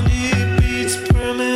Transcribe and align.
and 0.00 0.10
it 0.12 0.60
beats 0.60 0.96
permanent. 0.96 1.49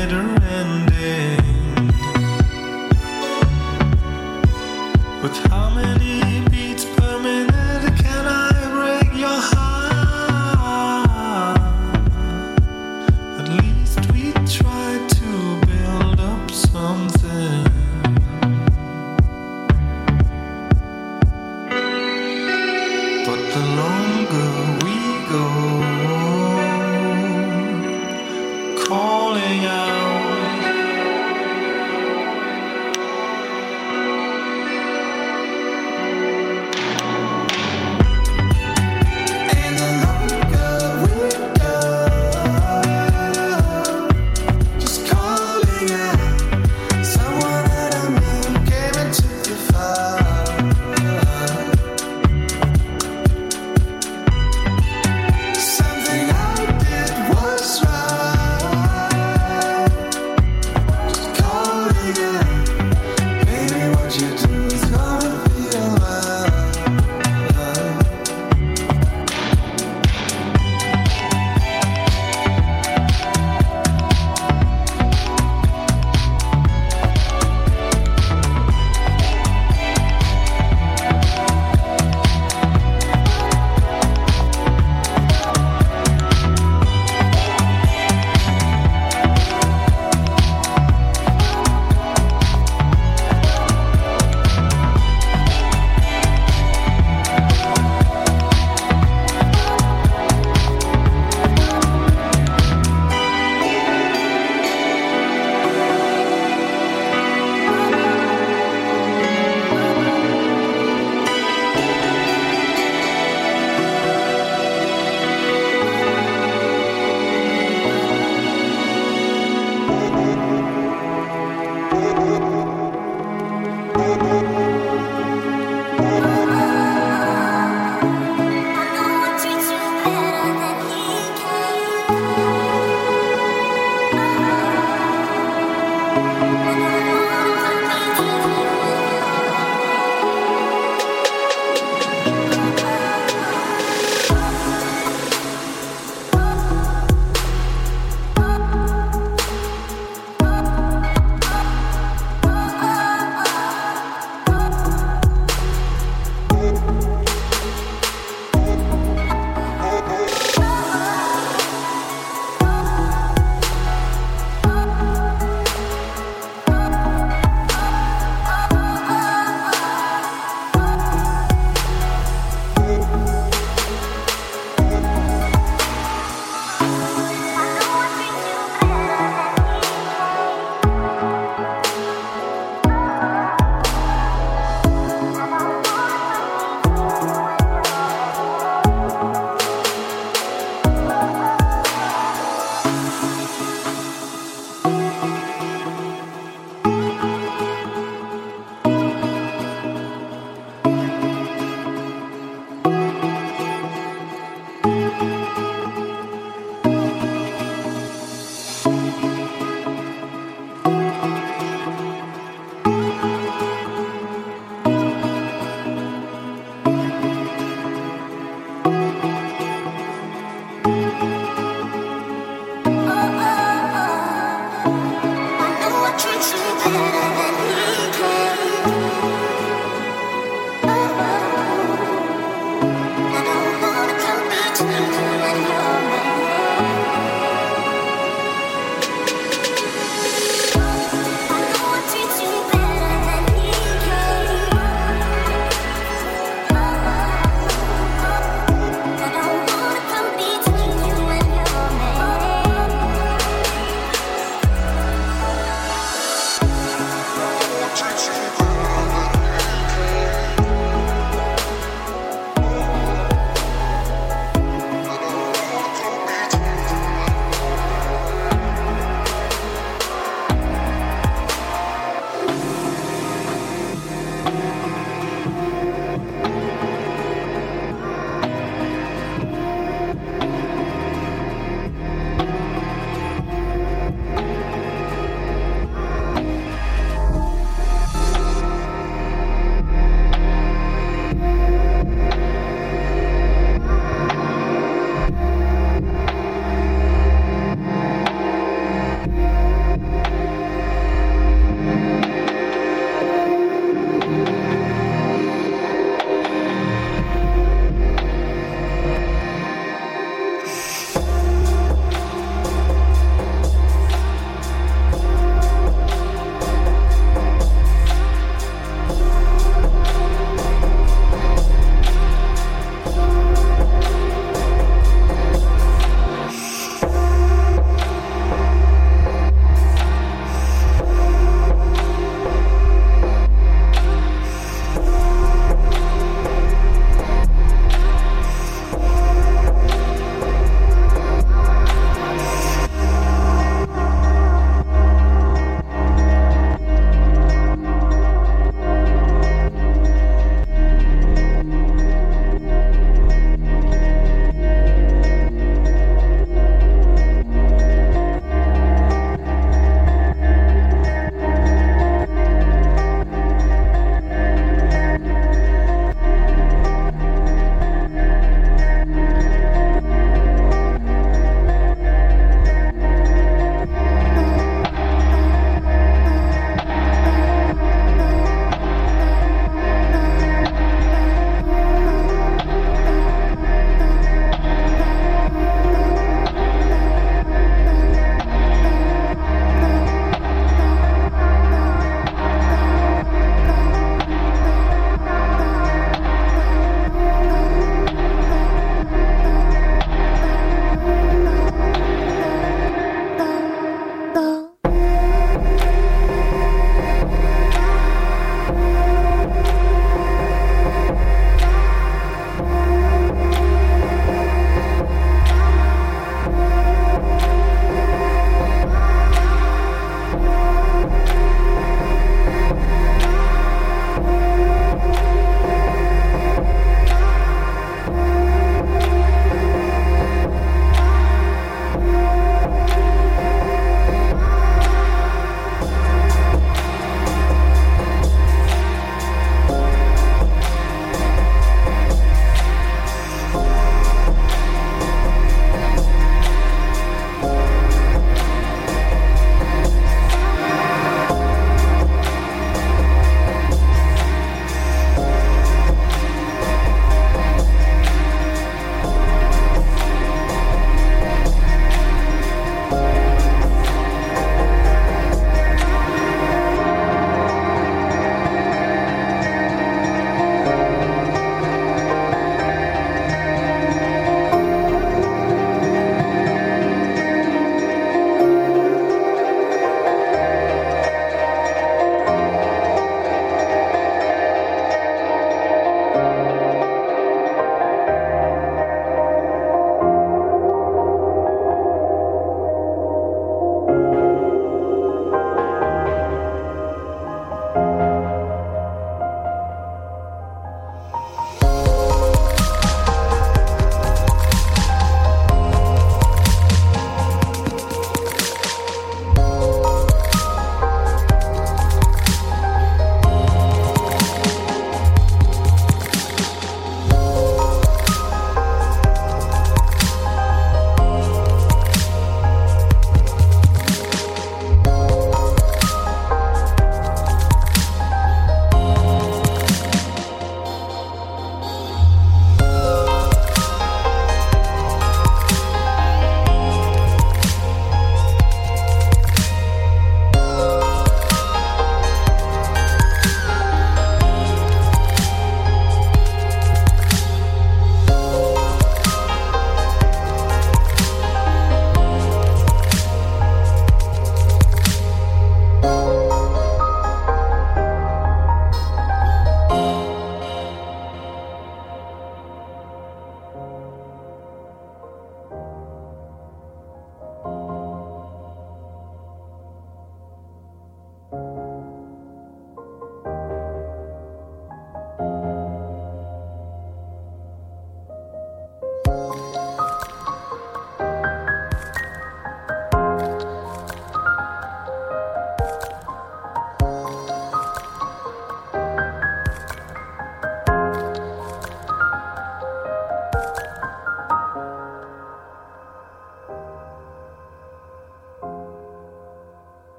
But. 0.00 0.40
With 5.22 5.36
how 5.50 5.68
many 5.74 6.40
beats 6.48 6.86
per 6.86 7.18
minute? 7.18 7.49